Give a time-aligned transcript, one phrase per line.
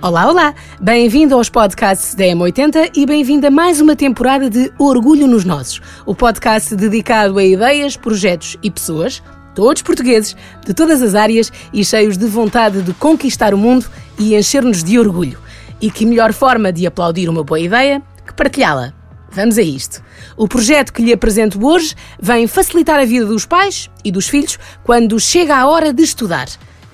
[0.00, 0.54] Olá, olá!
[0.80, 5.80] Bem-vindo aos podcasts da M80 e bem-vindo a mais uma temporada de Orgulho nos Nossos,
[6.06, 9.20] o podcast dedicado a ideias, projetos e pessoas,
[9.56, 14.36] todos portugueses, de todas as áreas e cheios de vontade de conquistar o mundo e
[14.36, 15.40] encher-nos de orgulho.
[15.80, 18.94] E que melhor forma de aplaudir uma boa ideia que partilhá-la.
[19.32, 20.00] Vamos a isto.
[20.36, 24.60] O projeto que lhe apresento hoje vem facilitar a vida dos pais e dos filhos
[24.84, 26.46] quando chega a hora de estudar.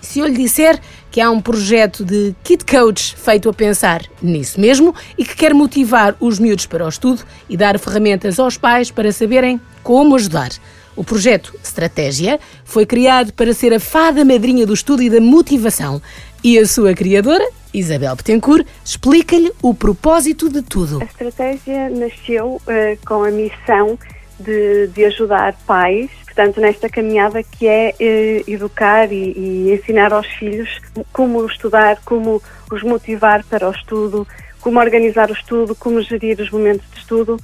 [0.04, 0.78] Se eu lhe disser
[1.10, 5.54] que há um projeto de Kid Coach feito a pensar nisso mesmo e que quer
[5.54, 10.50] motivar os miúdos para o estudo e dar ferramentas aos pais para saberem como ajudar.
[10.94, 16.00] O projeto Estratégia foi criado para ser a fada madrinha do estudo e da motivação.
[16.42, 21.00] E a sua criadora, Isabel Betancourt, explica-lhe o propósito de tudo.
[21.00, 23.98] A estratégia nasceu uh, com a missão
[24.38, 30.26] de, de ajudar pais portanto, nesta caminhada que é eh, educar e, e, ensinar aos
[30.26, 30.80] filhos
[31.12, 34.26] como estudar, como os motivar para o estudo,
[34.60, 37.36] como organizar o estudo, como gerir os momentos de estudo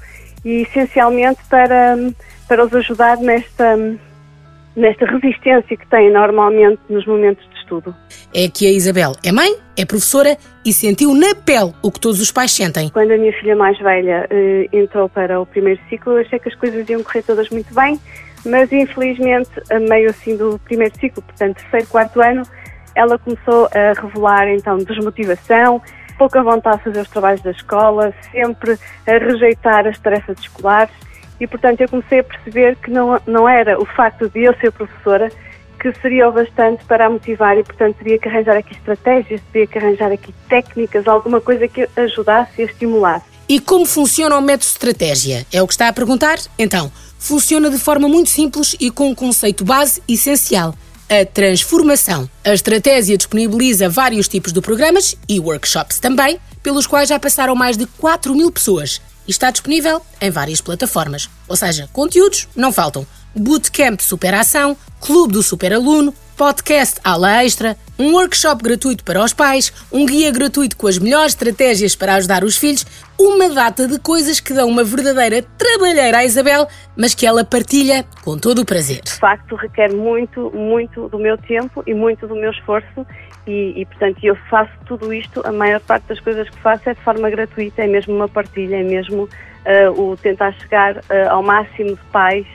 [0.44, 1.96] e, essencialmente, para,
[2.48, 3.76] para os ajudar nesta,
[4.74, 7.94] nesta resistência que têm normalmente nos momentos de estudo.
[8.34, 12.20] É que a Isabel é mãe, é professora e sentiu na pele o que todos
[12.20, 12.88] os pais sentem.
[12.90, 16.54] Quando a minha filha mais velha eh, entrou para o primeiro ciclo, achei que as
[16.54, 17.98] coisas iam correr todas muito bem
[18.44, 22.42] mas infelizmente, a meio assim do primeiro ciclo, portanto, terceiro, quarto ano,
[22.94, 25.82] ela começou a revelar então desmotivação,
[26.16, 30.94] pouca vontade de fazer os trabalhos da escola, sempre a rejeitar as tarefas escolares
[31.38, 34.72] e, portanto, eu comecei a perceber que não, não era o facto de eu ser
[34.72, 35.30] professora
[35.80, 39.66] que seria o bastante para a motivar e, portanto, teria que arranjar aqui estratégias, teria
[39.66, 43.24] que arranjar aqui técnicas, alguma coisa que ajudasse e estimulasse.
[43.48, 45.46] E como funciona o método estratégia?
[45.50, 46.38] É o que está a perguntar?
[46.58, 50.74] Então, funciona de forma muito simples e com um conceito base essencial.
[51.08, 52.30] A transformação.
[52.44, 57.76] A estratégia disponibiliza vários tipos de programas e workshops também, pelos quais já passaram mais
[57.76, 61.28] de 4 mil pessoas e está disponível em várias plataformas.
[61.48, 63.06] Ou seja, conteúdos não faltam.
[63.34, 70.06] Bootcamp Superação, Clube do Superaluno, podcast aula extra, um workshop gratuito para os pais, um
[70.06, 72.86] guia gratuito com as melhores estratégias para ajudar os filhos,
[73.18, 78.04] uma data de coisas que dão uma verdadeira trabalheira à Isabel, mas que ela partilha
[78.24, 79.02] com todo o prazer.
[79.02, 83.06] De facto, requer muito, muito do meu tempo e muito do meu esforço
[83.46, 86.94] e, e, portanto, eu faço tudo isto, a maior parte das coisas que faço é
[86.94, 91.42] de forma gratuita, é mesmo uma partilha, é mesmo uh, o tentar chegar uh, ao
[91.42, 92.46] máximo de pais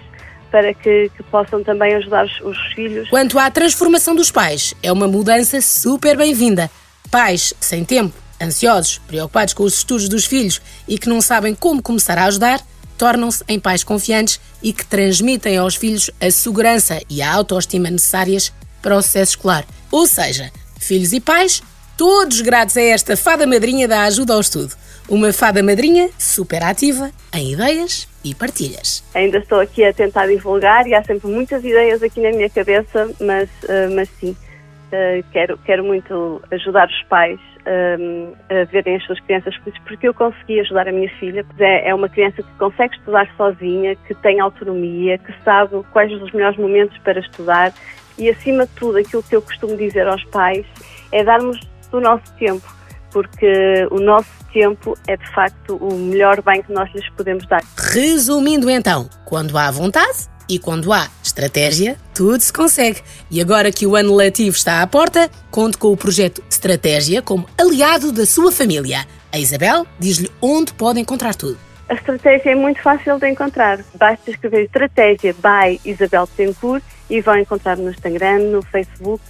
[0.55, 3.09] para que, que possam também ajudar os, os filhos.
[3.09, 6.71] Quanto à transformação dos pais, é uma mudança super bem-vinda.
[7.11, 11.83] Pais sem tempo, ansiosos, preocupados com os estudos dos filhos e que não sabem como
[11.83, 12.61] começar a ajudar,
[12.97, 18.53] tornam-se em pais confiantes e que transmitem aos filhos a segurança e a autoestima necessárias
[18.81, 19.65] para o sucesso escolar.
[19.91, 21.61] Ou seja, filhos e pais,
[21.97, 24.73] todos gratos a esta fada madrinha da ajuda ao estudo.
[25.07, 29.03] Uma fada madrinha super ativa em ideias e partilhas.
[29.13, 33.11] Ainda estou aqui a tentar divulgar e há sempre muitas ideias aqui na minha cabeça,
[33.19, 39.03] mas, uh, mas sim, uh, quero, quero muito ajudar os pais uh, a verem as
[39.05, 39.55] suas crianças
[39.85, 41.45] porque eu consegui ajudar a minha filha.
[41.59, 46.31] É, é uma criança que consegue estudar sozinha, que tem autonomia, que sabe quais os
[46.31, 47.71] melhores momentos para estudar
[48.17, 50.65] e, acima de tudo, aquilo que eu costumo dizer aos pais
[51.11, 51.59] é darmos
[51.91, 52.65] do nosso tempo
[53.15, 57.61] porque o nosso tempo é de facto o melhor bem que nós lhes podemos dar.
[57.77, 63.01] Resumindo então, quando há vontade e quando há estratégia, tudo se consegue.
[63.31, 67.47] E agora que o ano letivo está à porta, conto com o projeto Estratégia como
[67.57, 69.05] aliado da sua família.
[69.31, 71.57] A Isabel diz-lhe onde pode encontrar tudo.
[71.87, 73.79] A estratégia é muito fácil de encontrar.
[73.97, 79.23] Basta escrever Estratégia by Isabel Tencourt e vão encontrar no Instagram, no Facebook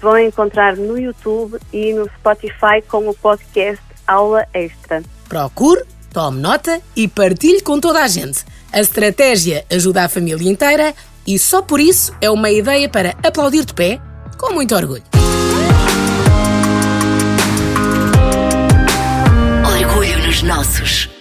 [0.00, 5.02] vão encontrar no YouTube e no Spotify com o podcast Aula Extra.
[5.28, 5.82] Procure,
[6.12, 8.44] tome nota e partilhe com toda a gente.
[8.72, 10.94] A estratégia ajuda a família inteira
[11.26, 14.00] e só por isso é uma ideia para aplaudir de pé
[14.38, 15.02] com muito orgulho.
[19.64, 21.15] Orgulho nos nossos.